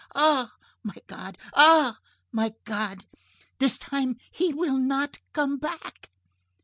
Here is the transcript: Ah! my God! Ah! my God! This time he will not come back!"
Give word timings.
Ah! 0.15 0.55
my 0.81 0.95
God! 1.05 1.37
Ah! 1.53 1.99
my 2.31 2.55
God! 2.63 3.05
This 3.59 3.77
time 3.77 4.17
he 4.31 4.51
will 4.51 4.79
not 4.79 5.19
come 5.31 5.59
back!" 5.59 6.09